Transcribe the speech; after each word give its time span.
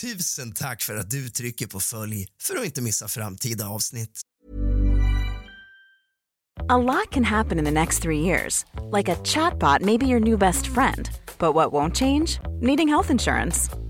Tusen 0.00 0.52
tack 0.52 0.82
för 0.82 0.96
att 0.96 1.10
du 1.10 1.28
trycker 1.28 1.66
på 1.66 1.80
följ 1.80 2.26
för 2.42 2.56
att 2.56 2.64
inte 2.64 2.82
missa 2.82 3.08
framtida 3.08 3.68
avsnitt. 3.68 4.20
A 6.68 6.78
lot 6.78 7.10
can 7.10 7.24
happen 7.24 7.58
in 7.58 7.64
the 7.64 7.70
next 7.70 8.02
three 8.02 8.20
years. 8.20 8.64
Like 8.96 9.12
a 9.12 9.16
chatbot 9.24 9.80
may 9.80 9.98
be 9.98 10.06
your 10.06 10.20
new 10.20 10.38
best 10.38 10.66
friend. 10.66 11.08
But 11.38 11.54
what 11.54 11.72
won't 11.72 11.96
change? 11.96 12.40
Needing 12.60 12.88
health 12.88 13.10
insurance. 13.10 13.70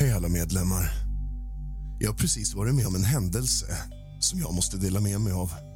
Hej 0.00 0.12
alla 0.12 0.28
medlemmar. 0.28 0.90
Jag 2.00 2.08
har 2.08 2.14
precis 2.14 2.54
varit 2.54 2.74
med 2.74 2.86
om 2.86 2.94
en 2.94 3.04
händelse 3.04 3.66
som 4.20 4.38
jag 4.38 4.54
måste 4.54 4.76
dela 4.76 5.00
med 5.00 5.20
mig 5.20 5.32
av. 5.32 5.67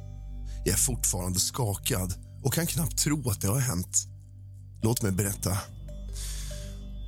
Jag 0.65 0.73
är 0.73 0.77
fortfarande 0.77 1.39
skakad 1.39 2.13
och 2.43 2.53
kan 2.53 2.67
knappt 2.67 2.97
tro 2.97 3.29
att 3.29 3.41
det 3.41 3.47
har 3.47 3.59
hänt. 3.59 4.07
Låt 4.81 5.01
mig 5.01 5.11
berätta. 5.11 5.57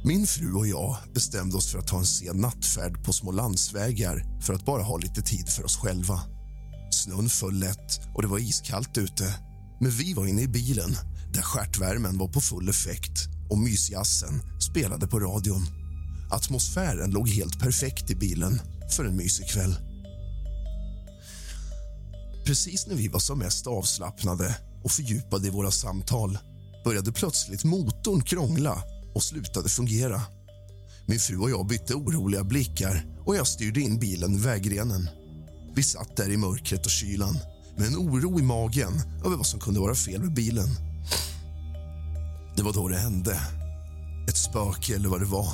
Min 0.06 0.28
fru 0.28 0.54
och 0.54 0.68
jag 0.68 0.98
bestämde 1.14 1.58
oss 1.58 1.72
för 1.72 1.80
att 1.80 1.88
ta 1.88 1.98
en 1.98 2.06
sen 2.06 2.38
nattfärd 2.38 3.04
på 3.04 3.14
små 3.14 3.32
landsvägar 3.32 4.42
för 4.42 4.54
att 4.54 4.66
bara 4.66 4.84
ha 4.84 4.98
lite 4.98 5.22
tid 5.22 5.50
för 5.50 5.64
oss 5.64 5.78
själva. 5.78 6.22
Snön 6.92 7.30
föll 7.30 7.60
lätt 7.60 8.00
och 8.16 8.22
det 8.22 8.28
var 8.28 8.40
iskallt 8.40 8.98
ute. 8.98 9.36
Men 9.82 9.92
vi 9.92 10.14
var 10.14 10.26
inne 10.26 10.42
i 10.42 10.48
bilen 10.48 10.96
där 11.34 11.42
stjärtvärmen 11.42 12.18
var 12.18 12.28
på 12.28 12.42
full 12.42 12.70
effekt 12.70 13.28
och 13.50 13.58
mysjazzen 13.58 14.42
spelade 14.70 15.08
på 15.08 15.20
radion. 15.20 15.68
Atmosfären 16.32 17.12
låg 17.12 17.30
helt 17.30 17.60
perfekt 17.60 18.10
i 18.10 18.16
bilen 18.16 18.62
för 18.96 19.06
en 19.06 19.18
mysig 19.18 19.48
kväll. 19.48 19.95
Precis 22.46 22.88
när 22.88 22.96
vi 22.96 23.08
var 23.08 23.20
som 23.20 23.40
mest 23.40 23.68
avslappnade 23.68 24.58
och 24.84 24.92
fördjupade 24.92 25.48
i 25.48 25.50
våra 25.50 25.72
samtal 25.72 26.38
började 26.84 27.12
plötsligt 27.12 27.64
motorn 27.64 28.22
krångla 28.22 28.84
och 29.16 29.24
slutade 29.24 29.70
fungera. 29.70 30.22
Min 31.06 31.20
fru 31.20 31.38
och 31.38 31.50
jag 31.50 31.68
bytte 31.68 31.94
oroliga 31.94 32.44
blickar 32.44 33.06
och 33.26 33.36
jag 33.36 33.48
styrde 33.48 33.82
in 33.82 34.00
bilen 34.00 34.36
i 34.36 34.38
vägrenen. 34.38 35.10
Vi 35.76 35.84
satt 35.84 36.18
där 36.18 36.30
i 36.30 36.38
mörkret 36.38 36.86
och 36.86 36.92
kylan 36.92 37.38
med 37.78 37.88
en 37.88 37.96
oro 37.96 38.40
i 38.40 38.44
magen 38.44 38.94
över 39.26 39.36
vad 39.36 39.46
som 39.46 39.60
kunde 39.60 39.80
vara 39.80 39.96
fel 39.96 40.22
med 40.22 40.34
bilen. 40.34 40.68
Det 42.56 42.64
var 42.64 42.74
då 42.74 42.88
det 42.88 42.98
hände. 42.98 43.40
Ett 44.30 44.38
spöke 44.38 44.96
eller 44.96 45.10
vad 45.10 45.22
det 45.22 45.26
var. 45.26 45.50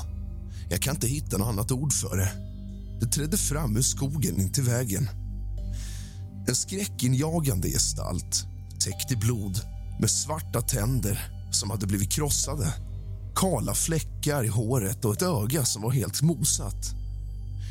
Jag 0.70 0.82
kan 0.82 0.96
inte 0.96 1.08
hitta 1.08 1.38
något 1.38 1.48
annat 1.48 1.72
ord 1.72 1.94
för 1.94 2.18
det. 2.18 2.32
Det 3.00 3.08
trädde 3.08 3.38
fram 3.38 3.78
ur 3.78 3.82
skogen 3.82 4.42
in 4.42 4.52
till 4.52 4.64
vägen. 4.64 5.10
En 6.52 6.56
skräckinjagande 6.56 7.70
gestalt, 7.70 8.46
täckt 8.80 9.12
i 9.12 9.16
blod 9.16 9.60
med 10.00 10.10
svarta 10.10 10.62
tänder 10.62 11.32
som 11.52 11.70
hade 11.70 11.88
blivit 11.88 12.12
krossade 12.12 12.74
kala 13.36 13.74
fläckar 13.74 14.44
i 14.44 14.48
håret 14.48 15.06
och 15.06 15.14
ett 15.14 15.22
öga 15.22 15.66
som 15.66 15.82
var 15.82 15.92
helt 15.92 16.22
mosat. 16.22 16.92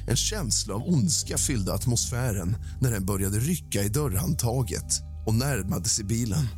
En 0.08 0.16
känsla 0.16 0.74
av 0.74 0.82
ondska 0.82 1.38
fyllde 1.38 1.74
atmosfären 1.74 2.56
när 2.80 2.91
den 2.91 3.06
började 3.06 3.38
rycka 3.38 3.82
i 3.82 3.88
dörrhandtaget 3.88 5.02
och 5.26 5.34
närmade 5.34 5.88
sig 5.88 6.04
bilen. 6.04 6.48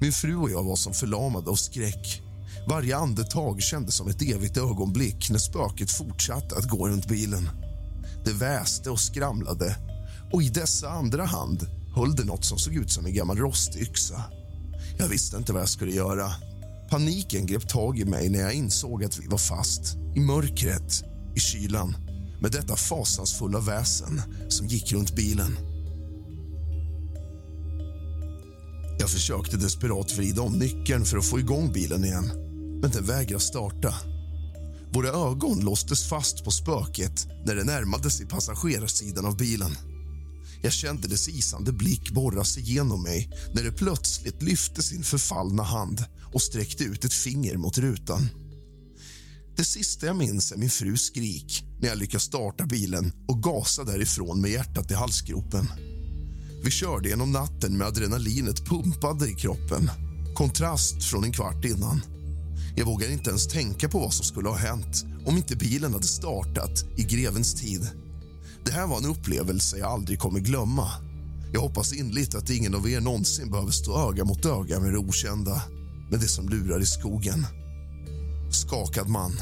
Min 0.00 0.12
fru 0.12 0.36
och 0.36 0.50
jag 0.50 0.64
var 0.64 0.76
som 0.76 0.92
förlamade 0.92 1.50
av 1.50 1.56
skräck. 1.56 2.22
Varje 2.68 2.96
andetag 2.96 3.62
kändes 3.62 3.94
som 3.94 4.08
ett 4.08 4.22
evigt 4.22 4.56
ögonblick 4.56 5.30
när 5.30 5.38
spöket 5.38 5.90
fortsatte 5.90 6.56
att 6.56 6.68
gå 6.68 6.88
runt 6.88 7.08
bilen. 7.08 7.50
Det 8.24 8.32
väste 8.32 8.90
och 8.90 9.00
skramlade 9.00 9.93
och 10.34 10.42
i 10.42 10.48
dessa 10.48 10.88
andra 10.88 11.24
hand 11.24 11.66
höll 11.94 12.16
det 12.16 12.24
något 12.24 12.44
som 12.44 12.58
såg 12.58 12.74
ut 12.74 12.90
som 12.90 13.06
en 13.06 13.14
gammal 13.14 13.38
rostyxa. 13.38 14.22
Jag 14.98 15.08
visste 15.08 15.36
inte 15.36 15.52
vad 15.52 15.62
jag 15.62 15.68
skulle 15.68 15.92
göra. 15.92 16.32
Paniken 16.90 17.46
grep 17.46 17.68
tag 17.68 17.98
i 17.98 18.04
mig 18.04 18.28
när 18.28 18.40
jag 18.40 18.52
insåg 18.52 19.04
att 19.04 19.18
vi 19.18 19.26
var 19.26 19.38
fast 19.38 19.96
i 20.14 20.20
mörkret, 20.20 21.04
i 21.36 21.40
kylan 21.40 21.96
med 22.40 22.52
detta 22.52 22.76
fasansfulla 22.76 23.60
väsen 23.60 24.22
som 24.48 24.66
gick 24.66 24.92
runt 24.92 25.16
bilen. 25.16 25.58
Jag 28.98 29.10
försökte 29.10 29.56
desperat 29.56 30.18
vrida 30.18 30.42
om 30.42 30.52
nyckeln 30.52 31.04
för 31.04 31.18
att 31.18 31.26
få 31.26 31.38
igång 31.38 31.72
bilen 31.72 32.04
igen 32.04 32.30
men 32.80 32.90
den 32.90 33.04
vägrade 33.04 33.44
starta. 33.44 33.94
Våra 34.92 35.08
ögon 35.08 35.60
låstes 35.60 36.08
fast 36.08 36.44
på 36.44 36.50
spöket 36.50 37.26
när 37.46 37.54
det 37.54 37.64
närmade 37.64 38.10
sig 38.10 38.26
passagerarsidan 38.26 39.26
av 39.26 39.36
bilen. 39.36 39.93
Jag 40.64 40.72
kände 40.72 41.08
dess 41.08 41.28
isande 41.28 41.72
blick 41.72 42.10
borra 42.10 42.44
sig 42.44 42.62
igenom 42.62 43.02
mig 43.02 43.30
när 43.54 43.62
det 43.62 43.72
plötsligt 43.72 44.42
lyfte 44.42 44.82
sin 44.82 45.02
förfallna 45.02 45.62
hand 45.62 46.04
och 46.32 46.42
sträckte 46.42 46.84
ut 46.84 47.04
ett 47.04 47.12
finger 47.12 47.56
mot 47.56 47.78
rutan. 47.78 48.28
Det 49.56 49.64
sista 49.64 50.06
jag 50.06 50.16
minns 50.16 50.52
är 50.52 50.56
min 50.56 50.70
frus 50.70 51.02
skrik 51.02 51.64
när 51.80 51.88
jag 51.88 51.98
lyckas 51.98 52.22
starta 52.22 52.66
bilen 52.66 53.12
och 53.28 53.42
gasa 53.42 53.84
därifrån 53.84 54.40
med 54.40 54.50
hjärtat 54.50 54.90
i 54.90 54.94
halsgropen. 54.94 55.68
Vi 56.64 56.70
körde 56.70 57.08
genom 57.08 57.32
natten 57.32 57.78
med 57.78 57.86
adrenalinet 57.86 58.66
pumpade 58.66 59.30
i 59.30 59.34
kroppen. 59.34 59.90
Kontrast 60.34 61.04
från 61.04 61.24
en 61.24 61.32
kvart 61.32 61.64
innan. 61.64 62.00
Jag 62.76 62.86
vågar 62.86 63.10
inte 63.10 63.30
ens 63.30 63.48
tänka 63.48 63.88
på 63.88 63.98
vad 63.98 64.14
som 64.14 64.24
skulle 64.24 64.48
ha 64.48 64.56
hänt 64.56 65.04
om 65.26 65.36
inte 65.36 65.56
bilen 65.56 65.92
hade 65.92 66.06
startat 66.06 66.84
i 66.96 67.02
grevens 67.02 67.54
tid. 67.54 68.03
Det 68.64 68.72
här 68.72 68.86
var 68.86 68.98
en 68.98 69.04
upplevelse 69.04 69.78
jag 69.78 69.90
aldrig 69.90 70.18
kommer 70.18 70.40
glömma. 70.40 70.88
Jag 71.52 71.60
hoppas 71.60 71.92
inligt 71.92 72.34
att 72.34 72.50
ingen 72.50 72.74
av 72.74 72.88
er 72.88 73.00
någonsin 73.00 73.50
behöver 73.50 73.70
stå 73.70 74.10
öga 74.10 74.24
mot 74.24 74.46
öga 74.46 74.80
med 74.80 74.92
det 74.92 74.98
okända, 74.98 75.62
med 76.10 76.20
det 76.20 76.28
som 76.28 76.48
lurar 76.48 76.80
i 76.80 76.86
skogen. 76.86 77.46
Skakad 78.50 79.08
man, 79.08 79.32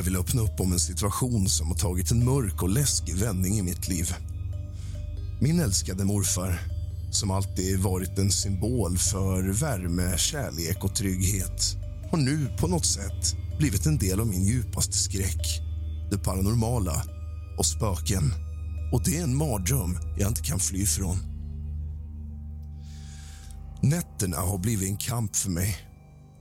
Jag 0.00 0.04
vill 0.04 0.16
öppna 0.16 0.42
upp 0.42 0.60
om 0.60 0.72
en 0.72 0.80
situation 0.80 1.48
som 1.48 1.68
har 1.68 1.74
tagit 1.74 2.10
en 2.10 2.24
mörk 2.24 2.62
och 2.62 2.68
läskig 2.68 3.14
vändning 3.16 3.58
i 3.58 3.62
mitt 3.62 3.88
liv. 3.88 4.14
Min 5.40 5.60
älskade 5.60 6.04
morfar, 6.04 6.60
som 7.10 7.30
alltid 7.30 7.78
varit 7.78 8.18
en 8.18 8.30
symbol 8.30 8.98
för 8.98 9.42
värme, 9.42 10.18
kärlek 10.18 10.84
och 10.84 10.94
trygghet 10.94 11.76
har 12.10 12.18
nu 12.18 12.56
på 12.60 12.68
något 12.68 12.86
sätt 12.86 13.36
blivit 13.58 13.86
en 13.86 13.98
del 13.98 14.20
av 14.20 14.26
min 14.26 14.44
djupaste 14.44 14.98
skräck. 14.98 15.60
Det 16.10 16.18
paranormala 16.18 17.02
och 17.58 17.66
spöken. 17.66 18.32
Och 18.92 19.02
det 19.04 19.18
är 19.18 19.22
en 19.22 19.36
mardröm 19.36 19.98
jag 20.18 20.28
inte 20.28 20.42
kan 20.42 20.58
fly 20.58 20.82
ifrån. 20.82 21.16
Nätterna 23.82 24.36
har 24.36 24.58
blivit 24.58 24.88
en 24.88 24.96
kamp 24.96 25.36
för 25.36 25.50
mig. 25.50 25.76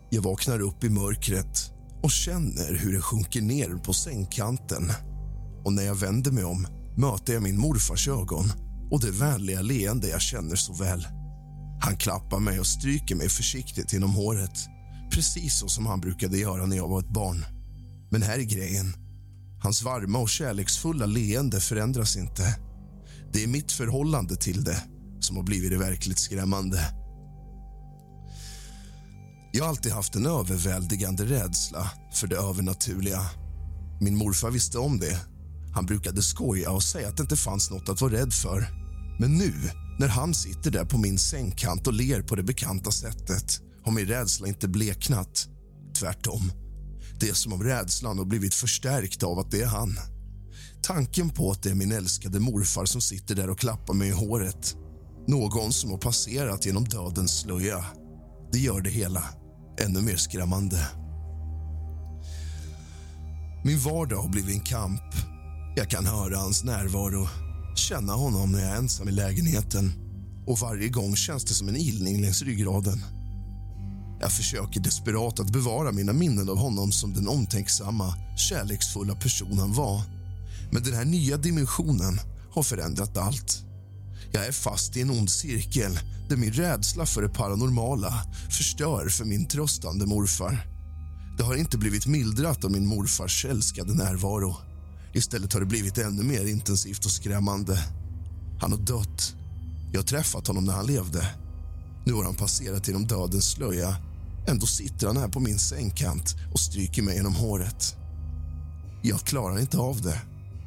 Jag 0.09 0.21
vaknar 0.21 0.59
upp 0.59 0.83
i 0.83 0.89
mörkret 0.89 1.78
och 2.04 2.12
känner 2.12 2.74
hur 2.74 2.94
det 2.94 3.01
sjunker 3.01 3.42
ner 3.42 3.78
på 3.84 3.94
sängkanten. 3.94 4.92
Och 5.66 5.74
när 5.74 5.84
jag 5.84 5.96
vänder 5.96 6.31
mig 6.31 6.44
om 6.44 6.68
möter 6.98 7.34
jag 7.34 7.44
min 7.44 7.60
morfars 7.60 8.07
ögon 8.07 8.51
och 8.92 9.01
det 9.01 9.12
vänliga 9.12 9.62
leende 9.62 10.07
jag 10.07 10.22
känner 10.22 10.56
så 10.56 10.74
väl. 10.74 11.07
Han 11.81 11.98
klappar 11.98 12.40
mig 12.40 12.60
och 12.60 12.68
stryker 12.68 13.16
mig 13.16 13.30
försiktigt 13.30 13.94
genom 13.94 14.13
håret 14.13 14.60
precis 15.12 15.60
så 15.60 15.68
som 15.68 15.86
han 15.86 16.01
brukade 16.01 16.38
göra 16.38 16.66
när 16.66 16.78
jag 16.78 16.88
var 16.88 17.00
ett 17.00 17.13
barn. 17.13 17.46
Men 18.12 18.22
här 18.22 18.40
är 18.40 18.44
grejen. 18.44 18.94
Hans 19.63 19.84
varma 19.84 20.19
och 20.19 20.30
kärleksfulla 20.30 21.06
leende 21.06 21.60
förändras 21.60 22.18
inte. 22.18 22.56
Det 23.34 23.44
är 23.44 23.48
mitt 23.48 23.72
förhållande 23.72 24.36
till 24.36 24.63
det 24.63 24.84
som 25.19 25.38
har 25.38 25.44
blivit 25.44 25.72
det 25.72 25.78
verkligt 25.78 26.19
skrämmande. 26.19 26.99
Jag 29.51 29.63
har 29.63 29.69
alltid 29.69 29.92
haft 29.92 30.16
en 30.16 30.25
överväldigande 30.25 31.25
rädsla 31.25 31.92
för 32.13 32.28
det 32.28 32.36
övernaturliga. 32.36 33.22
Min 34.01 34.18
morfar 34.18 34.51
visste 34.51 34.78
om 34.78 35.00
det. 35.00 35.19
Han 35.74 35.86
brukade 35.86 36.22
skoja 36.24 36.72
och 36.72 36.84
säga 36.84 37.07
att 37.07 37.18
det 37.18 37.24
inte 37.24 37.36
fanns 37.36 37.72
något 37.72 37.90
att 37.90 38.01
vara 38.01 38.13
rädd 38.13 38.34
för. 38.34 38.68
Men 39.19 39.38
nu, 39.38 39.54
när 40.00 40.07
han 40.07 40.34
sitter 40.34 40.72
där 40.72 40.86
på 40.86 40.98
min 40.98 41.18
sängkant 41.18 41.88
och 41.88 41.94
ler 41.94 42.22
på 42.22 42.36
det 42.36 42.44
bekanta 42.44 42.92
sättet 42.92 43.62
har 43.84 43.92
min 43.92 44.06
rädsla 44.06 44.48
inte 44.48 44.68
bleknat. 44.68 45.48
Tvärtom. 46.00 46.51
Det 47.19 47.30
är 47.30 47.34
som 47.34 47.54
om 47.54 47.63
rädslan 47.63 48.18
har 48.18 48.25
blivit 48.25 48.54
förstärkt 48.54 49.24
av 49.24 49.40
att 49.40 49.51
det 49.51 49.62
är 49.62 49.68
han. 49.68 50.00
Tanken 50.81 51.30
på 51.30 51.51
att 51.51 51.63
det 51.63 51.69
är 51.69 51.75
min 51.75 51.92
älskade 51.92 52.40
morfar 52.40 52.86
som 52.86 53.01
sitter 53.01 53.36
där 53.36 53.50
och 53.50 53.60
klappar 53.60 53.94
mig 53.94 54.07
i 54.07 54.12
håret. 54.12 54.75
Någon 55.28 55.74
som 55.74 55.92
har 55.92 55.98
passerat 55.98 56.66
genom 56.66 56.84
dödens 56.84 57.40
slöja. 57.40 57.86
Det 58.51 58.60
gör 58.60 58.81
det 58.81 58.90
hela 58.90 59.24
ännu 59.79 60.01
mer 60.01 60.15
skrämmande. 60.15 60.87
Min 63.63 63.79
vardag 63.79 64.21
har 64.21 64.29
blivit 64.29 64.55
en 64.55 64.63
kamp. 64.63 65.01
Jag 65.75 65.89
kan 65.89 66.05
höra 66.05 66.37
hans 66.37 66.63
närvaro, 66.63 67.27
känna 67.75 68.13
honom 68.13 68.51
när 68.51 68.59
jag 68.59 68.69
är 68.69 68.75
ensam 68.75 69.07
i 69.09 69.11
lägenheten 69.11 69.93
och 70.47 70.59
varje 70.59 70.89
gång 70.89 71.15
känns 71.15 71.45
det 71.45 71.53
som 71.53 71.69
en 71.69 71.75
ilning 71.75 72.21
längs 72.21 72.41
ryggraden. 72.41 73.03
Jag 74.21 74.31
försöker 74.31 74.79
desperat 74.79 75.39
att 75.39 75.51
bevara 75.51 75.91
mina 75.91 76.13
minnen 76.13 76.49
av 76.49 76.57
honom 76.57 76.91
som 76.91 77.13
den 77.13 77.27
omtänksamma, 77.27 78.13
kärleksfulla 78.37 79.15
person 79.15 79.59
han 79.59 79.73
var. 79.73 80.01
Men 80.71 80.83
den 80.83 80.93
här 80.93 81.05
nya 81.05 81.37
dimensionen 81.37 82.19
har 82.51 82.63
förändrat 82.63 83.17
allt. 83.17 83.69
Jag 84.31 84.47
är 84.47 84.51
fast 84.51 84.97
i 84.97 85.01
en 85.01 85.09
ond 85.09 85.29
cirkel 85.29 85.99
där 86.29 86.37
min 86.37 86.53
rädsla 86.53 87.05
för 87.05 87.21
det 87.21 87.29
paranormala 87.29 88.13
förstör 88.49 89.09
för 89.09 89.25
min 89.25 89.47
tröstande 89.47 90.05
morfar. 90.05 90.67
Det 91.37 91.43
har 91.43 91.55
inte 91.55 91.77
blivit 91.77 92.07
mildrat 92.07 92.65
av 92.65 92.71
min 92.71 92.85
morfars 92.85 93.45
älskade 93.45 93.93
närvaro. 93.93 94.55
Istället 95.13 95.53
har 95.53 95.59
det 95.59 95.65
blivit 95.65 95.97
ännu 95.97 96.23
mer 96.23 96.45
intensivt 96.45 97.05
och 97.05 97.11
skrämmande. 97.11 97.83
Han 98.61 98.71
har 98.71 98.79
dött. 98.79 99.35
Jag 99.91 99.99
har 99.99 100.05
träffat 100.05 100.47
honom 100.47 100.65
när 100.65 100.73
han 100.73 100.85
levde. 100.85 101.27
Nu 102.05 102.13
har 102.13 102.23
han 102.23 102.35
passerat 102.35 102.87
genom 102.87 103.07
dödens 103.07 103.51
slöja 103.51 103.95
Ändå 104.47 104.65
sitter 104.65 105.07
han 105.07 105.17
här 105.17 105.27
på 105.27 105.39
min 105.39 105.59
sängkant 105.59 106.35
och 106.53 106.59
stryker 106.59 107.01
mig 107.01 107.15
genom 107.15 107.35
håret. 107.35 107.95
Jag 109.01 109.19
klarar 109.19 109.59
inte 109.59 109.77
av 109.77 110.01
det. 110.01 110.21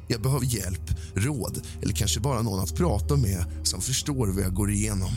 Jag 0.07 0.21
behöver 0.21 0.45
hjälp, 0.45 0.91
råd 1.15 1.61
eller 1.81 1.93
kanske 1.93 2.19
bara 2.19 2.41
någon 2.41 2.59
att 2.59 2.75
prata 2.75 3.15
med 3.15 3.45
som 3.63 3.81
förstår 3.81 4.27
vad 4.27 4.43
jag 4.43 4.53
går 4.53 4.71
igenom. 4.71 5.11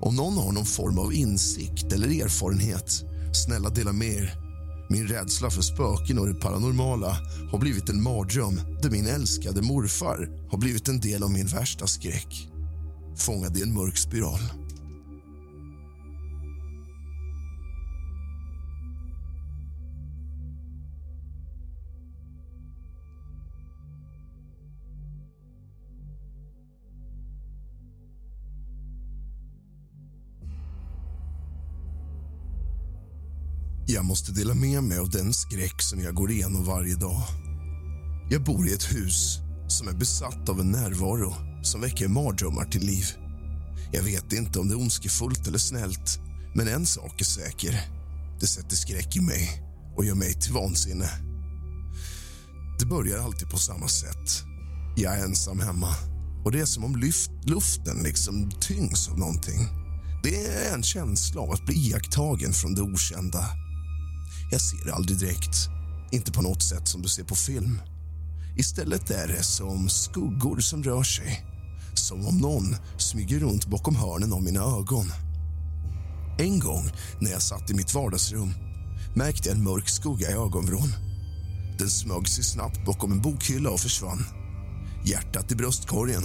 Om 0.00 0.16
någon 0.16 0.38
har 0.38 0.52
någon 0.52 0.64
form 0.64 0.98
av 0.98 1.14
insikt 1.14 1.92
eller 1.92 2.24
erfarenhet, 2.24 3.04
snälla 3.32 3.70
dela 3.70 3.92
med 3.92 4.14
er. 4.14 4.34
Min 4.90 5.08
rädsla 5.08 5.50
för 5.50 5.62
spöken 5.62 6.18
och 6.18 6.26
det 6.26 6.34
paranormala 6.34 7.16
har 7.50 7.58
blivit 7.58 7.88
en 7.88 8.02
mardröm 8.02 8.60
där 8.82 8.90
min 8.90 9.06
älskade 9.06 9.62
morfar 9.62 10.48
har 10.50 10.58
blivit 10.58 10.88
en 10.88 11.00
del 11.00 11.22
av 11.22 11.30
min 11.30 11.46
värsta 11.46 11.86
skräck. 11.86 12.48
Fångad 13.16 13.56
i 13.56 13.62
en 13.62 13.74
mörk 13.74 13.96
spiral. 13.96 14.63
Jag 33.94 34.04
måste 34.04 34.32
dela 34.32 34.54
med 34.54 34.82
mig 34.84 34.98
av 34.98 35.10
den 35.10 35.34
skräck 35.34 35.82
som 35.82 36.00
jag 36.00 36.14
går 36.14 36.30
igenom 36.30 36.64
varje 36.64 36.94
dag. 36.94 37.22
Jag 38.30 38.44
bor 38.44 38.68
i 38.68 38.74
ett 38.74 38.92
hus 38.92 39.38
som 39.68 39.88
är 39.88 39.92
besatt 39.92 40.48
av 40.48 40.60
en 40.60 40.70
närvaro 40.70 41.34
som 41.62 41.80
väcker 41.80 42.08
mardrömmar 42.08 42.64
till 42.64 42.86
liv. 42.86 43.06
Jag 43.92 44.02
vet 44.02 44.32
inte 44.32 44.58
om 44.58 44.68
det 44.68 44.74
är 44.74 44.80
ondskefullt 44.80 45.46
eller 45.46 45.58
snällt, 45.58 46.18
men 46.54 46.68
en 46.68 46.86
sak 46.86 47.20
är 47.20 47.24
säker. 47.24 47.80
Det 48.40 48.46
sätter 48.46 48.76
skräck 48.76 49.16
i 49.16 49.20
mig 49.20 49.62
och 49.96 50.04
gör 50.04 50.14
mig 50.14 50.34
till 50.34 50.52
vansinne. 50.52 51.10
Det 52.78 52.86
börjar 52.86 53.18
alltid 53.18 53.50
på 53.50 53.58
samma 53.58 53.88
sätt. 53.88 54.42
Jag 54.96 55.18
är 55.18 55.24
ensam 55.24 55.60
hemma 55.60 55.94
och 56.44 56.52
det 56.52 56.60
är 56.60 56.66
som 56.66 56.84
om 56.84 56.96
lyft, 56.96 57.30
luften 57.44 58.02
liksom 58.02 58.50
tyngs 58.60 59.08
av 59.08 59.18
någonting. 59.18 59.68
Det 60.22 60.46
är 60.46 60.74
en 60.74 60.82
känsla 60.82 61.40
av 61.40 61.50
att 61.50 61.66
bli 61.66 61.74
iakttagen 61.74 62.52
från 62.52 62.74
det 62.74 62.82
okända 62.82 63.63
jag 64.54 64.60
ser 64.60 64.90
aldrig 64.92 65.18
direkt, 65.18 65.68
inte 66.12 66.32
på 66.32 66.42
något 66.42 66.62
sätt 66.62 66.88
som 66.88 67.02
du 67.02 67.08
ser 67.08 67.24
på 67.24 67.34
film. 67.34 67.80
Istället 68.56 69.10
är 69.10 69.28
det 69.28 69.42
som 69.42 69.88
skuggor 69.88 70.60
som 70.60 70.82
rör 70.82 71.02
sig. 71.02 71.44
Som 71.94 72.26
om 72.26 72.38
någon 72.38 72.76
smyger 72.98 73.38
runt 73.38 73.66
bakom 73.66 73.96
hörnen 73.96 74.32
av 74.32 74.42
mina 74.42 74.60
ögon. 74.60 75.06
En 76.38 76.58
gång 76.58 76.90
när 77.20 77.30
jag 77.30 77.42
satt 77.42 77.70
i 77.70 77.74
mitt 77.74 77.94
vardagsrum 77.94 78.54
märkte 79.16 79.48
jag 79.48 79.58
en 79.58 79.64
mörk 79.64 79.88
skugga 79.88 80.30
i 80.30 80.32
ögonvrån. 80.32 80.92
Den 81.78 81.90
smög 81.90 82.28
sig 82.28 82.44
snabbt 82.44 82.84
bakom 82.86 83.12
en 83.12 83.22
bokhylla 83.22 83.70
och 83.70 83.80
försvann. 83.80 84.24
Hjärtat 85.04 85.52
i 85.52 85.54
bröstkorgen 85.54 86.24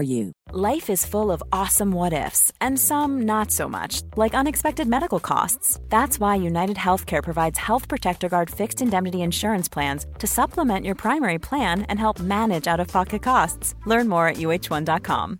for 0.00 0.04
you. 0.04 0.32
Life 0.52 0.90
is 0.90 1.06
full 1.06 1.30
of 1.30 1.42
awesome 1.52 1.92
what 1.92 2.12
ifs, 2.12 2.52
and 2.60 2.78
some 2.78 3.26
not 3.26 3.50
so 3.50 3.68
much, 3.68 4.02
like 4.16 4.38
unexpected 4.38 4.88
medical 4.88 5.20
costs. 5.20 5.78
That's 5.90 6.18
why 6.18 6.36
United 6.36 6.76
Healthcare 6.76 7.22
provides 7.22 7.58
Health 7.58 7.86
Protector 7.88 8.28
Guard 8.28 8.50
fixed 8.50 8.80
indemnity 8.82 9.20
insurance 9.20 9.68
plans 9.68 10.06
to 10.18 10.26
supplement 10.26 10.86
your 10.86 10.94
primary 10.94 11.38
plan 11.38 11.82
and 11.88 11.98
help 11.98 12.18
manage 12.20 12.66
out 12.72 12.80
of 12.80 12.88
pocket 12.88 13.22
costs. 13.22 13.74
Learn 13.86 14.08
more 14.08 14.28
at 14.28 14.36
uh1.com. 14.36 15.38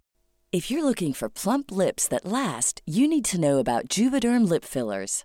If 0.53 0.71
you're 0.71 0.85
looking 0.85 1.15
for 1.15 1.29
plump 1.29 1.71
lips 1.71 2.09
that 2.09 2.25
last, 2.25 2.83
you 2.87 3.09
need 3.09 3.25
to 3.27 3.41
know 3.41 3.59
about 3.59 3.89
Juvederm 3.89 4.49
lip 4.49 4.65
fillers. 4.65 5.25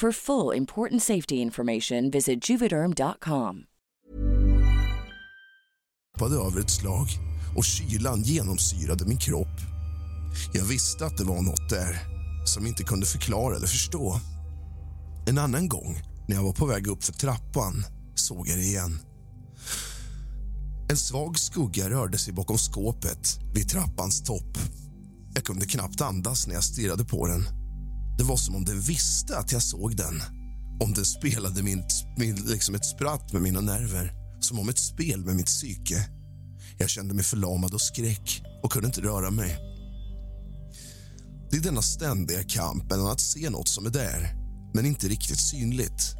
For 0.00 0.12
full 0.12 0.56
important 0.56 1.02
safety 1.02 1.34
information, 1.34 2.10
visit 2.10 2.50
juvederm.com. 2.50 3.64
hoppade 6.18 6.36
över 6.36 6.60
ett 6.60 6.70
slag 6.70 7.06
och 7.56 7.64
kylan 7.64 8.22
genomsyrade 8.22 9.04
min 9.06 9.18
kropp. 9.18 9.60
Jag 10.52 10.64
visste 10.64 11.06
att 11.06 11.16
det 11.16 11.24
var 11.24 11.42
något 11.42 11.68
där 11.70 11.98
som 12.44 12.66
inte 12.66 12.82
kunde 12.84 13.06
förklara 13.06 13.56
eller 13.56 13.66
förstå. 13.66 14.20
En 15.28 15.38
annan 15.38 15.68
gång, 15.68 16.02
när 16.28 16.36
jag 16.36 16.42
var 16.42 16.52
på 16.52 16.66
väg 16.66 16.86
upp 16.86 17.04
för 17.04 17.12
trappan, 17.12 17.84
såg 18.14 18.48
jag 18.48 18.58
det 18.58 18.64
igen. 18.64 18.98
En 20.90 20.96
svag 20.96 21.38
skugga 21.38 21.90
rörde 21.90 22.18
sig 22.18 22.34
bakom 22.34 22.58
skåpet 22.58 23.38
vid 23.54 23.68
trappans 23.68 24.22
topp. 24.22 24.58
Jag 25.34 25.44
kunde 25.44 25.66
knappt 25.66 26.00
andas 26.00 26.46
när 26.46 26.54
jag 26.54 26.64
stirrade 26.64 27.04
på 27.04 27.26
den. 27.26 27.65
Det 28.18 28.24
var 28.24 28.36
som 28.36 28.56
om 28.56 28.64
den 28.64 28.80
visste 28.80 29.38
att 29.38 29.52
jag 29.52 29.62
såg 29.62 29.96
den. 29.96 30.22
Om 30.80 30.92
den 30.94 31.04
spelade 31.04 31.62
min, 31.62 31.84
min, 32.18 32.34
liksom 32.34 32.74
ett 32.74 32.84
spratt 32.84 33.32
med 33.32 33.42
mina 33.42 33.60
nerver. 33.60 34.12
Som 34.40 34.58
om 34.58 34.68
ett 34.68 34.78
spel 34.78 35.24
med 35.24 35.36
mitt 35.36 35.46
psyke. 35.46 36.08
Jag 36.78 36.90
kände 36.90 37.14
mig 37.14 37.24
förlamad 37.24 37.74
och 37.74 37.80
skräck 37.80 38.42
och 38.62 38.72
kunde 38.72 38.86
inte 38.86 39.00
röra 39.00 39.30
mig. 39.30 39.58
Det 41.50 41.56
är 41.56 41.60
denna 41.60 41.82
ständiga 41.82 42.42
kamp 42.42 42.90
mellan 42.90 43.06
att 43.06 43.20
se 43.20 43.50
något 43.50 43.68
som 43.68 43.86
är 43.86 43.90
där, 43.90 44.34
men 44.74 44.86
inte 44.86 45.08
riktigt 45.08 45.40
synligt. 45.40 46.14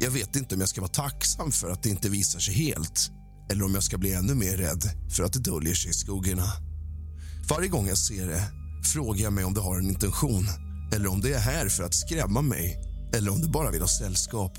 Jag 0.00 0.10
vet 0.10 0.36
inte 0.36 0.54
om 0.54 0.60
jag 0.60 0.68
ska 0.68 0.80
vara 0.80 0.90
tacksam 0.90 1.52
för 1.52 1.70
att 1.70 1.82
det 1.82 1.90
inte 1.90 2.08
visar 2.08 2.38
sig 2.38 2.54
helt 2.54 3.10
eller 3.50 3.64
om 3.64 3.74
jag 3.74 3.82
ska 3.82 3.98
bli 3.98 4.12
ännu 4.12 4.34
mer 4.34 4.56
rädd 4.56 4.82
för 5.16 5.24
att 5.24 5.32
det 5.32 5.38
döljer 5.38 5.74
sig 5.74 5.90
i 5.90 5.94
skuggorna. 5.94 6.52
Varje 7.48 7.68
gång 7.68 7.88
jag 7.88 7.98
ser 7.98 8.28
det 8.28 8.42
frågar 8.92 9.22
jag 9.22 9.32
mig 9.32 9.44
om 9.44 9.54
det 9.54 9.60
har 9.60 9.78
en 9.78 9.88
intention 9.88 10.48
eller 10.94 11.08
om 11.08 11.20
det 11.20 11.32
är 11.32 11.38
här 11.38 11.68
för 11.68 11.84
att 11.84 11.94
skrämma 11.94 12.42
mig 12.42 12.80
eller 13.14 13.30
om 13.30 13.42
det 13.42 13.48
bara 13.48 13.70
vill 13.70 13.80
ha 13.80 13.88
sällskap. 13.88 14.58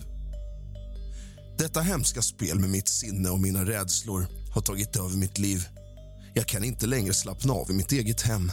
Detta 1.58 1.82
hemska 1.82 2.22
spel 2.22 2.60
med 2.60 2.70
mitt 2.70 2.88
sinne 2.88 3.30
och 3.30 3.40
mina 3.40 3.66
rädslor 3.66 4.28
har 4.54 4.62
tagit 4.62 4.96
över 4.96 5.18
mitt 5.18 5.38
liv. 5.38 5.68
Jag 6.34 6.46
kan 6.46 6.64
inte 6.64 6.88
längre 6.88 7.14
slappna 7.14 7.54
av 7.54 7.72
i 7.72 7.74
mitt 7.74 7.92
eget 7.92 8.22
hem, 8.22 8.52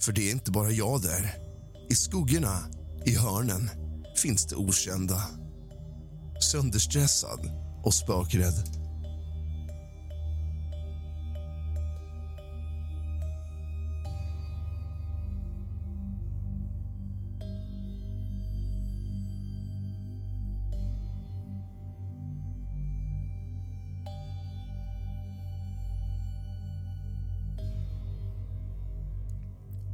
för 0.00 0.12
det 0.12 0.28
är 0.28 0.32
inte 0.32 0.50
bara 0.50 0.70
jag 0.70 1.02
där. 1.02 1.34
I 1.90 1.94
skuggorna, 1.94 2.58
i 3.06 3.14
hörnen, 3.14 3.70
finns 4.16 4.46
det 4.46 4.56
okända. 4.56 5.22
Sönderstressad 6.40 7.50
och 7.84 7.94
spökrädd. 7.94 8.79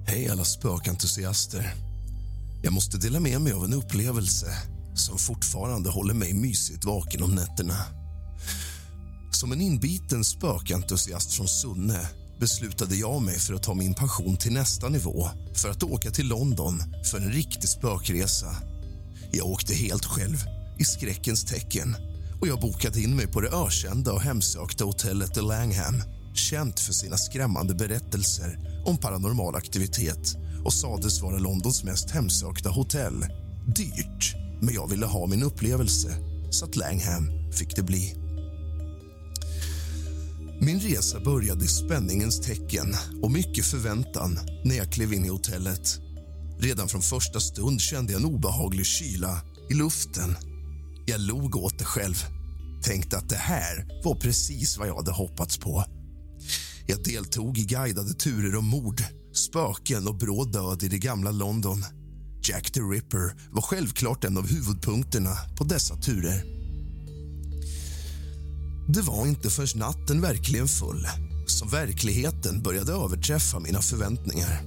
Hej 0.08 0.28
alla 0.28 0.44
spökentusiaster. 0.44 1.74
Jag 2.62 2.72
måste 2.72 2.98
dela 2.98 3.20
med 3.20 3.40
mig 3.40 3.52
av 3.52 3.64
en 3.64 3.72
upplevelse 3.72 4.46
som 4.94 5.18
fortfarande 5.18 5.90
håller 5.90 6.14
mig 6.14 6.34
mysigt 6.34 6.84
vaken 6.84 7.22
om 7.22 7.34
nätterna. 7.34 7.76
Som 9.32 9.52
en 9.52 9.60
inbiten 9.60 10.24
spökentusiast 10.24 11.32
från 11.32 11.48
Sunne 11.48 12.08
beslutade 12.40 12.96
jag 12.96 13.22
mig 13.22 13.38
för 13.38 13.54
att 13.54 13.62
ta 13.62 13.74
min 13.74 13.94
passion 13.94 14.36
till 14.36 14.52
nästa 14.52 14.88
nivå 14.88 15.28
för 15.54 15.70
att 15.70 15.82
åka 15.82 16.10
till 16.10 16.28
London 16.28 16.82
för 17.10 17.18
en 17.18 17.32
riktig 17.32 17.68
spökresa. 17.68 18.56
Jag 19.32 19.46
åkte 19.46 19.74
helt 19.74 20.04
själv, 20.04 20.36
i 20.78 20.84
skräckens 20.84 21.44
tecken 21.44 21.96
och 22.40 22.48
jag 22.48 22.60
bokade 22.60 23.00
in 23.00 23.16
mig 23.16 23.26
på 23.26 23.40
det 23.40 23.48
ökända 23.48 24.12
och 24.12 24.22
hemsökta 24.22 24.84
hotellet 24.84 25.34
The 25.34 25.40
Langham 25.40 26.02
känt 26.38 26.80
för 26.80 26.92
sina 26.92 27.16
skrämmande 27.16 27.74
berättelser 27.74 28.58
om 28.86 28.96
paranormal 28.96 29.56
aktivitet 29.56 30.36
och 30.64 30.72
sades 30.72 31.22
vara 31.22 31.38
Londons 31.38 31.84
mest 31.84 32.10
hemsökta 32.10 32.68
hotell. 32.68 33.26
Dyrt, 33.76 34.34
men 34.60 34.74
jag 34.74 34.90
ville 34.90 35.06
ha 35.06 35.26
min 35.26 35.42
upplevelse, 35.42 36.16
så 36.50 36.64
att 36.64 36.76
Langham 36.76 37.52
fick 37.52 37.76
det 37.76 37.82
bli. 37.82 38.14
Min 40.60 40.80
resa 40.80 41.20
började 41.20 41.64
i 41.64 41.68
spänningens 41.68 42.40
tecken 42.40 42.94
och 43.22 43.30
mycket 43.30 43.66
förväntan 43.66 44.38
när 44.64 44.76
jag 44.76 44.92
klev 44.92 45.12
in 45.12 45.24
i 45.24 45.28
hotellet. 45.28 46.00
Redan 46.58 46.88
från 46.88 47.02
första 47.02 47.40
stund 47.40 47.80
kände 47.80 48.12
jag 48.12 48.20
en 48.20 48.28
obehaglig 48.28 48.86
kyla 48.86 49.40
i 49.70 49.74
luften. 49.74 50.36
Jag 51.06 51.20
log 51.20 51.56
åt 51.56 51.78
det 51.78 51.84
själv. 51.84 52.24
Tänkte 52.82 53.16
att 53.16 53.28
det 53.28 53.36
här 53.36 54.02
var 54.04 54.14
precis 54.14 54.78
vad 54.78 54.88
jag 54.88 54.96
hade 54.96 55.12
hoppats 55.12 55.58
på. 55.58 55.84
Jag 56.88 57.02
deltog 57.04 57.58
i 57.58 57.64
guidade 57.64 58.14
turer 58.14 58.56
om 58.56 58.64
mord, 58.64 59.02
spöken 59.32 60.08
och 60.08 60.18
bråd 60.18 60.52
död 60.52 60.82
i 60.82 60.88
det 60.88 60.98
gamla 60.98 61.30
London. 61.30 61.84
Jack 62.42 62.70
the 62.70 62.80
Ripper 62.80 63.34
var 63.50 63.62
självklart 63.62 64.24
en 64.24 64.38
av 64.38 64.48
huvudpunkterna 64.48 65.36
på 65.56 65.64
dessa 65.64 65.96
turer. 65.96 66.44
Det 68.88 69.00
var 69.00 69.26
inte 69.26 69.50
förrän 69.50 69.80
natten 69.80 70.20
verkligen 70.20 70.68
full 70.68 71.06
som 71.46 71.68
verkligheten 71.68 72.62
började 72.62 72.92
överträffa 72.92 73.60
mina 73.60 73.82
förväntningar. 73.82 74.62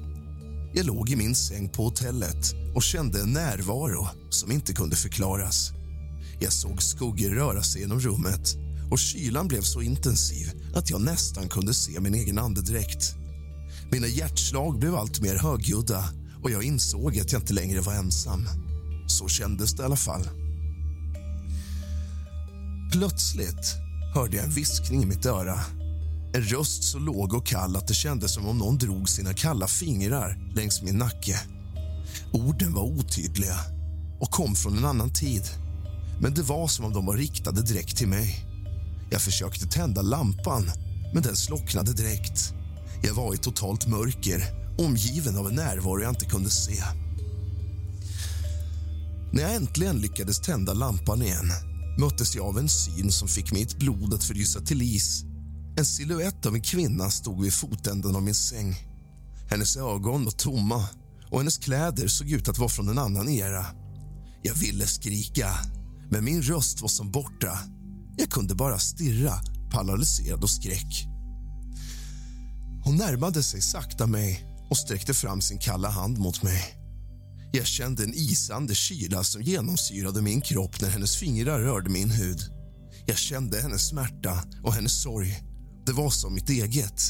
Jag 0.73 0.85
låg 0.85 1.09
i 1.09 1.15
min 1.15 1.35
säng 1.35 1.69
på 1.69 1.83
hotellet 1.83 2.55
och 2.75 2.83
kände 2.83 3.21
en 3.21 3.33
närvaro 3.33 4.07
som 4.29 4.51
inte 4.51 4.73
kunde 4.73 4.95
förklaras. 4.95 5.71
Jag 6.39 6.53
såg 6.53 6.83
skuggor 6.83 7.29
röra 7.29 7.63
sig 7.63 7.81
genom 7.81 7.99
rummet 7.99 8.55
och 8.91 8.99
kylan 8.99 9.47
blev 9.47 9.61
så 9.61 9.81
intensiv 9.81 10.51
att 10.75 10.89
jag 10.89 11.01
nästan 11.01 11.49
kunde 11.49 11.73
se 11.73 11.99
min 11.99 12.13
egen 12.13 12.39
andedräkt. 12.39 13.15
Mina 13.91 14.07
hjärtslag 14.07 14.79
blev 14.79 14.95
allt 14.95 15.21
mer 15.21 15.35
högljudda 15.35 16.03
och 16.43 16.51
jag 16.51 16.63
insåg 16.63 17.19
att 17.19 17.31
jag 17.31 17.41
inte 17.41 17.53
längre 17.53 17.81
var 17.81 17.93
ensam. 17.93 18.47
Så 19.07 19.27
kändes 19.27 19.73
det 19.73 19.83
i 19.83 19.85
alla 19.85 19.95
fall. 19.95 20.29
Plötsligt 22.91 23.75
hörde 24.15 24.37
jag 24.37 24.45
en 24.45 24.51
viskning 24.51 25.03
i 25.03 25.05
mitt 25.05 25.25
öra. 25.25 25.59
En 26.33 26.43
röst 26.43 26.83
så 26.83 26.99
låg 26.99 27.33
och 27.33 27.45
kall 27.45 27.75
att 27.75 27.87
det 27.87 27.93
kändes 27.93 28.33
som 28.33 28.47
om 28.47 28.57
någon 28.57 28.77
drog 28.77 29.09
sina 29.09 29.33
kalla 29.33 29.67
fingrar 29.67 30.51
längs 30.55 30.81
min 30.81 30.97
nacke. 30.97 31.39
Orden 32.33 32.73
var 32.73 32.83
otydliga 32.83 33.55
och 34.19 34.31
kom 34.31 34.55
från 34.55 34.77
en 34.77 34.85
annan 34.85 35.13
tid 35.13 35.43
men 36.21 36.33
det 36.33 36.41
var 36.41 36.67
som 36.67 36.85
om 36.85 36.93
de 36.93 37.05
var 37.05 37.17
riktade 37.17 37.61
direkt 37.61 37.97
till 37.97 38.07
mig. 38.07 38.48
Jag 39.11 39.21
försökte 39.21 39.67
tända 39.67 40.01
lampan, 40.01 40.71
men 41.13 41.23
den 41.23 41.35
slocknade 41.35 41.93
direkt. 41.93 42.53
Jag 43.03 43.13
var 43.13 43.33
i 43.33 43.37
totalt 43.37 43.87
mörker 43.87 44.43
omgiven 44.77 45.37
av 45.37 45.47
en 45.47 45.55
närvaro 45.55 46.01
jag 46.01 46.11
inte 46.11 46.25
kunde 46.25 46.49
se. 46.49 46.83
När 49.33 49.41
jag 49.41 49.55
äntligen 49.55 49.97
lyckades 49.97 50.39
tända 50.39 50.73
lampan 50.73 51.21
igen 51.21 51.51
möttes 51.99 52.35
jag 52.35 52.45
av 52.45 52.59
en 52.59 52.69
syn 52.69 53.11
som 53.11 53.27
fick 53.27 53.51
mitt 53.51 53.79
blod 53.79 54.13
att 54.13 54.23
frysa 54.23 54.61
till 54.61 54.81
is. 54.81 55.23
En 55.77 55.85
siluett 55.85 56.45
av 56.45 56.55
en 56.55 56.61
kvinna 56.61 57.09
stod 57.09 57.41
vid 57.41 57.53
fotänden 57.53 58.15
av 58.15 58.23
min 58.23 58.35
säng. 58.35 58.75
Hennes 59.49 59.77
ögon 59.77 60.25
var 60.25 60.31
tomma 60.31 60.87
och 61.31 61.39
hennes 61.39 61.57
kläder 61.57 62.07
såg 62.07 62.31
ut 62.31 62.49
att 62.49 62.57
vara 62.57 62.69
från 62.69 62.89
en 62.89 62.97
annan 62.97 63.29
era. 63.29 63.65
Jag 64.43 64.53
ville 64.53 64.87
skrika, 64.87 65.49
men 66.09 66.23
min 66.23 66.41
röst 66.41 66.81
var 66.81 66.89
som 66.89 67.11
borta. 67.11 67.59
Jag 68.19 68.29
kunde 68.29 68.55
bara 68.55 68.79
stirra, 68.79 69.33
paralyserad 69.71 70.43
och 70.43 70.49
skräck. 70.49 71.05
Hon 72.83 72.95
närmade 72.95 73.43
sig 73.43 73.61
sakta 73.61 74.07
mig 74.07 74.45
och 74.69 74.77
sträckte 74.77 75.13
fram 75.13 75.41
sin 75.41 75.57
kalla 75.57 75.89
hand 75.89 76.17
mot 76.17 76.43
mig. 76.43 76.63
Jag 77.53 77.65
kände 77.65 78.03
en 78.03 78.13
isande 78.13 78.75
kyla 78.75 79.23
som 79.23 79.41
genomsyrade 79.41 80.21
min 80.21 80.41
kropp 80.41 80.81
när 80.81 80.89
hennes 80.89 81.17
fingrar 81.17 81.59
rörde 81.59 81.89
min 81.89 82.11
hud. 82.11 82.39
Jag 83.05 83.17
kände 83.17 83.61
hennes 83.61 83.87
smärta 83.87 84.43
och 84.63 84.73
hennes 84.73 85.01
sorg. 85.01 85.43
Det 85.85 85.91
var 85.91 86.09
som 86.09 86.33
mitt 86.33 86.49
eget. 86.49 87.01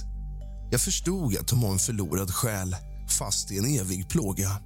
Jag 0.72 0.82
förstod 0.82 1.38
att 1.38 1.50
hon 1.50 1.62
var 1.62 1.72
en 1.72 1.80
förlorad 1.80 2.32
själ 2.32 2.76
fast 3.20 3.52
i 3.52 3.58
en 3.58 3.66
evig 3.66 4.10
plåga. 4.10 4.62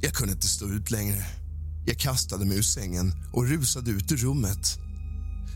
Jag 0.00 0.12
kunde 0.12 0.32
inte 0.32 0.48
stå 0.48 0.66
ut 0.66 0.90
längre. 0.90 1.24
Jag 1.88 1.98
kastade 1.98 2.44
mig 2.44 2.58
ur 2.58 2.62
sängen 2.62 3.12
och 3.32 3.48
rusade 3.48 3.90
ut 3.90 4.12
ur 4.12 4.16
rummet. 4.16 4.78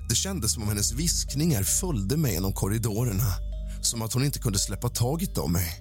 Det 0.08 0.14
kändes 0.14 0.52
som 0.52 0.62
om 0.62 0.68
hennes 0.68 0.92
viskningar 0.92 1.62
följde 1.62 2.16
mig 2.16 2.32
genom 2.32 2.52
korridorerna 2.52 3.34
som 3.82 4.02
att 4.02 4.12
hon 4.12 4.24
inte 4.24 4.38
kunde 4.38 4.58
släppa 4.58 4.88
taget 4.88 5.38
om 5.38 5.52
mig. 5.52 5.80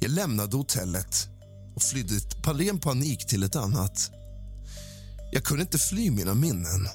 Jag 0.00 0.10
lämnade 0.10 0.56
hotellet 0.56 1.28
och 1.76 1.82
flydde 1.82 2.14
i 2.14 2.20
ren 2.44 2.78
panik 2.78 3.26
till 3.26 3.42
ett 3.42 3.56
annat. 3.56 4.10
Jag 5.32 5.44
kunde 5.44 5.62
inte 5.62 5.78
fly 5.78 6.10
mina 6.10 6.34
minnen. 6.34 6.88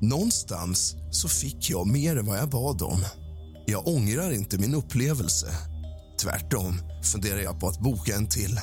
Någonstans 0.00 0.94
så 1.10 1.28
fick 1.28 1.70
jag 1.70 1.86
mer 1.86 2.16
än 2.16 2.26
vad 2.26 2.38
jag 2.38 2.50
bad 2.50 2.82
om. 2.82 3.04
Jag 3.66 3.88
ångrar 3.88 4.32
inte 4.32 4.58
min 4.58 4.74
upplevelse. 4.74 5.56
Tvärtom 6.20 6.80
funderar 7.02 7.40
jag 7.40 7.60
på 7.60 7.68
att 7.68 7.80
boka 7.80 8.16
en 8.16 8.28
till. 8.28 8.60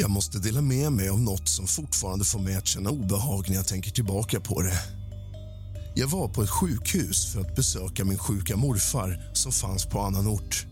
Jag 0.00 0.10
måste 0.10 0.38
dela 0.38 0.60
med 0.60 0.92
mig 0.92 1.08
av 1.08 1.20
något 1.20 1.48
som 1.48 1.66
fortfarande 1.66 2.24
får 2.24 2.38
mig 2.38 2.56
att 2.56 2.66
känna 2.66 2.90
obehag 2.90 3.48
när 3.48 3.56
jag 3.56 3.66
tänker 3.66 3.90
tillbaka 3.90 4.40
på 4.40 4.62
det. 4.62 4.80
Jag 5.94 6.08
var 6.08 6.28
på 6.28 6.42
ett 6.42 6.50
sjukhus 6.50 7.32
för 7.32 7.40
att 7.40 7.56
besöka 7.56 8.04
min 8.04 8.18
sjuka 8.18 8.56
morfar 8.56 9.30
som 9.32 9.52
fanns 9.52 9.86
på 9.86 10.00
annan 10.00 10.26
ort. 10.26 10.66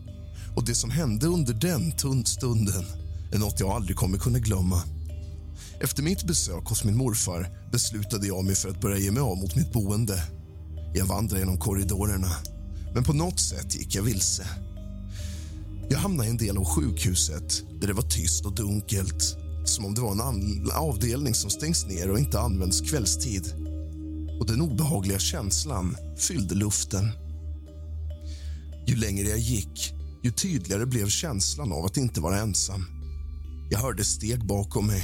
Och 0.55 0.65
Det 0.65 0.75
som 0.75 0.89
hände 0.89 1.27
under 1.27 1.53
den 1.53 2.25
stunden 2.25 2.85
är 3.31 3.37
något 3.37 3.59
jag 3.59 3.69
aldrig 3.69 3.97
kommer 3.97 4.17
kunna 4.17 4.39
glömma. 4.39 4.83
Efter 5.81 6.03
mitt 6.03 6.23
besök 6.23 6.65
hos 6.65 6.83
min 6.83 6.97
morfar 6.97 7.69
beslutade 7.71 8.27
jag 8.27 8.45
mig 8.45 8.55
för 8.55 8.69
att 8.69 8.81
börja 8.81 8.97
ge 8.97 9.11
mig 9.11 9.21
av 9.21 9.37
mot 9.37 9.55
mitt 9.55 9.73
boende. 9.73 10.23
Jag 10.93 11.05
vandrade 11.05 11.39
genom 11.39 11.59
korridorerna, 11.59 12.31
men 12.93 13.03
på 13.03 13.13
något 13.13 13.39
sätt 13.39 13.75
gick 13.75 13.95
jag 13.95 14.03
vilse. 14.03 14.47
Jag 15.89 15.97
hamnade 15.97 16.27
i 16.27 16.31
en 16.31 16.37
del 16.37 16.57
av 16.57 16.65
sjukhuset 16.65 17.63
där 17.81 17.87
det 17.87 17.93
var 17.93 18.09
tyst 18.09 18.45
och 18.45 18.55
dunkelt 18.55 19.37
som 19.65 19.85
om 19.85 19.93
det 19.93 20.01
var 20.01 20.11
en 20.11 20.71
avdelning 20.71 21.33
som 21.33 21.49
stängs 21.49 21.85
ner 21.85 22.11
och 22.11 22.19
inte 22.19 22.39
används 22.39 22.81
kvällstid. 22.81 23.53
Och 24.39 24.47
Den 24.47 24.61
obehagliga 24.61 25.19
känslan 25.19 25.97
fyllde 26.17 26.55
luften. 26.55 27.11
Ju 28.87 28.95
längre 28.95 29.27
jag 29.27 29.39
gick, 29.39 29.93
ju 30.23 30.31
tydligare 30.31 30.85
blev 30.85 31.07
känslan 31.07 31.71
av 31.71 31.85
att 31.85 31.97
inte 31.97 32.21
vara 32.21 32.39
ensam. 32.39 32.85
Jag 33.69 33.79
hörde 33.79 34.03
steg 34.03 34.47
bakom 34.47 34.87
mig, 34.87 35.03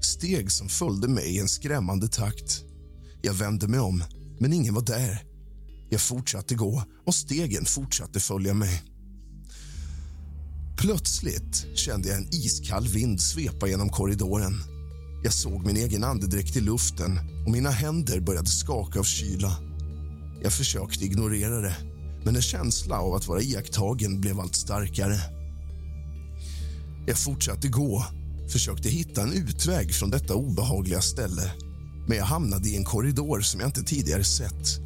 steg 0.00 0.52
som 0.52 0.68
följde 0.68 1.08
mig 1.08 1.36
i 1.36 1.38
en 1.38 1.48
skrämmande 1.48 2.08
takt. 2.08 2.64
Jag 3.22 3.34
vände 3.34 3.68
mig 3.68 3.80
om, 3.80 4.04
men 4.40 4.52
ingen 4.52 4.74
var 4.74 4.82
där. 4.82 5.22
Jag 5.90 6.00
fortsatte 6.00 6.54
gå 6.54 6.82
och 7.06 7.14
stegen 7.14 7.64
fortsatte 7.64 8.20
följa 8.20 8.54
mig. 8.54 8.82
Plötsligt 10.80 11.66
kände 11.74 12.08
jag 12.08 12.18
en 12.18 12.34
iskall 12.34 12.88
vind 12.88 13.20
svepa 13.20 13.68
genom 13.68 13.88
korridoren. 13.88 14.52
Jag 15.22 15.32
såg 15.32 15.66
min 15.66 15.76
egen 15.76 16.04
andedräkt 16.04 16.56
i 16.56 16.60
luften 16.60 17.18
och 17.46 17.52
mina 17.52 17.70
händer 17.70 18.20
började 18.20 18.46
skaka 18.46 18.98
av 18.98 19.04
kyla. 19.04 19.56
Jag 20.42 20.52
försökte 20.52 21.04
ignorera 21.04 21.60
det, 21.60 21.76
men 22.24 22.36
en 22.36 22.42
känsla 22.42 23.00
av 23.00 23.14
att 23.14 23.26
vara 23.26 23.40
iakttagen 23.40 24.20
blev 24.20 24.40
allt 24.40 24.54
starkare. 24.54 25.16
Jag 27.06 27.18
fortsatte 27.18 27.68
gå, 27.68 28.04
försökte 28.52 28.88
hitta 28.88 29.22
en 29.22 29.32
utväg 29.32 29.94
från 29.94 30.10
detta 30.10 30.34
obehagliga 30.34 31.00
ställe 31.00 31.52
men 32.08 32.18
jag 32.18 32.24
hamnade 32.24 32.68
i 32.68 32.76
en 32.76 32.84
korridor 32.84 33.40
som 33.40 33.60
jag 33.60 33.68
inte 33.68 33.82
tidigare 33.82 34.24
sett. 34.24 34.80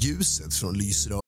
Ljuset 0.00 0.54
från 0.54 0.78
lysröret 0.78 1.27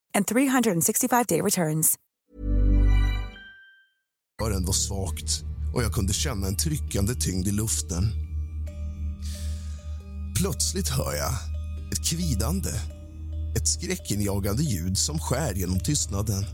and 0.13 0.25
365-day 0.25 1.41
returns. 1.41 1.95
Ören 4.41 4.65
var 4.65 4.73
svagt 4.73 5.43
och 5.73 5.83
jag 5.83 5.93
kunde 5.93 6.13
känna 6.13 6.47
en 6.47 6.57
tryckande 6.57 7.15
tyngd 7.15 7.47
i 7.47 7.51
luften. 7.51 8.03
Plötsligt 10.37 10.89
hör 10.89 11.15
jag 11.15 11.33
ett 11.91 12.09
kvidande, 12.09 12.69
ett 13.55 13.67
skräckinjagande 13.67 14.63
ljud 14.63 14.97
som 14.97 15.19
skär 15.19 15.53
genom 15.53 15.79
tystnaden. 15.79 16.45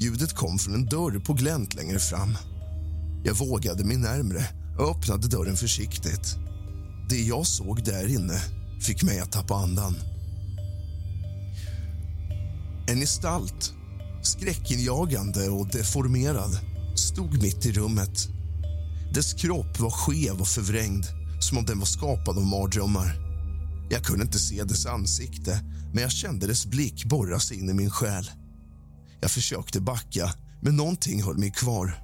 Ljudet 0.00 0.32
kom 0.32 0.58
från 0.58 0.74
en 0.74 0.86
dörr 0.86 1.18
på 1.18 1.32
glänt 1.32 1.74
längre 1.74 1.98
fram. 1.98 2.36
Jag 3.24 3.34
vågade 3.34 3.84
mig 3.84 3.96
närmre 3.96 4.44
och 4.78 4.90
öppnade 4.90 5.28
dörren 5.28 5.56
försiktigt. 5.56 6.36
Det 7.08 7.22
jag 7.22 7.46
såg 7.46 7.84
där 7.84 8.08
inne 8.08 8.42
fick 8.86 9.02
mig 9.02 9.20
att 9.20 9.32
tappa 9.32 9.54
andan. 9.54 9.94
En 12.88 13.00
gestalt, 13.00 13.74
skräckinjagande 14.22 15.48
och 15.48 15.68
deformerad, 15.68 16.58
stod 16.96 17.42
mitt 17.42 17.66
i 17.66 17.72
rummet. 17.72 18.28
Dess 19.14 19.34
kropp 19.34 19.80
var 19.80 19.90
skev 19.90 20.40
och 20.40 20.48
förvrängd, 20.48 21.04
som 21.40 21.58
om 21.58 21.64
den 21.64 21.78
var 21.78 21.86
skapad 21.86 22.38
av 22.38 22.46
mardrömmar. 22.46 23.16
Jag 23.90 24.04
kunde 24.04 24.24
inte 24.24 24.38
se 24.38 24.64
dess 24.64 24.86
ansikte, 24.86 25.60
men 25.92 26.02
jag 26.02 26.12
kände 26.12 26.46
dess 26.46 26.66
blick 26.66 27.04
borra 27.04 27.40
sig 27.40 27.58
in 27.58 27.70
i 27.70 27.74
min 27.74 27.90
själ. 27.90 28.30
Jag 29.20 29.30
försökte 29.30 29.80
backa, 29.80 30.34
men 30.62 30.76
någonting 30.76 31.22
höll 31.22 31.38
mig 31.38 31.50
kvar. 31.50 32.02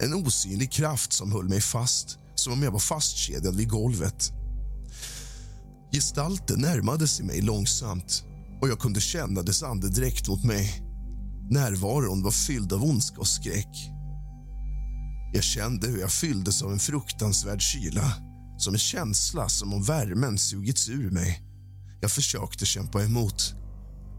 En 0.00 0.14
osynlig 0.14 0.72
kraft 0.72 1.12
som 1.12 1.32
höll 1.32 1.48
mig 1.48 1.60
fast, 1.60 2.18
som 2.34 2.52
om 2.52 2.62
jag 2.62 2.70
var 2.70 2.78
fastkedjad 2.78 3.56
vid 3.56 3.68
golvet. 3.68 4.32
Gestalten 5.92 6.60
närmade 6.60 7.08
sig 7.08 7.24
mig 7.24 7.40
långsamt 7.40 8.24
och 8.60 8.68
jag 8.68 8.78
kunde 8.78 9.00
känna 9.00 9.42
dess 9.42 9.62
andedräkt 9.62 10.28
mot 10.28 10.44
mig. 10.44 10.82
Närvaron 11.50 12.22
var 12.22 12.30
fylld 12.30 12.72
av 12.72 12.84
ondska 12.84 13.20
och 13.20 13.28
skräck. 13.28 13.90
Jag 15.32 15.42
kände 15.44 15.88
hur 15.88 16.00
jag 16.00 16.12
fylldes 16.12 16.62
av 16.62 16.72
en 16.72 16.78
fruktansvärd 16.78 17.60
kyla 17.60 18.12
som 18.58 18.74
en 18.74 18.78
känsla 18.78 19.48
som 19.48 19.72
om 19.72 19.82
värmen 19.82 20.38
sugits 20.38 20.88
ur 20.88 21.10
mig. 21.10 21.42
Jag 22.00 22.10
försökte 22.10 22.66
kämpa 22.66 23.02
emot. 23.02 23.54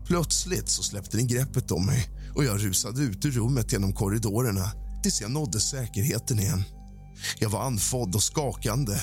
Plötsligt 0.07 0.69
så 0.69 0.83
släppte 0.83 1.17
den 1.17 1.27
greppet 1.27 1.71
om 1.71 1.85
mig 1.85 2.09
och 2.35 2.43
jag 2.43 2.65
rusade 2.65 3.01
ut 3.01 3.25
ur 3.25 3.31
rummet 3.31 3.71
genom 3.71 3.93
korridorerna 3.93 4.71
tills 5.03 5.21
jag 5.21 5.31
nådde 5.31 5.59
säkerheten 5.59 6.39
igen. 6.39 6.63
Jag 7.39 7.49
var 7.49 7.63
andfådd 7.63 8.15
och 8.15 8.23
skakande. 8.23 8.97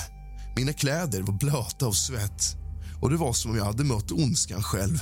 Mina 0.55 0.73
kläder 0.73 1.21
var 1.21 1.33
blöta 1.33 1.85
av 1.85 1.91
svett 1.91 2.55
och 3.01 3.09
det 3.09 3.17
var 3.17 3.33
som 3.33 3.51
om 3.51 3.57
jag 3.57 3.65
hade 3.65 3.83
mött 3.83 4.11
ondskan 4.11 4.63
själv. 4.63 4.99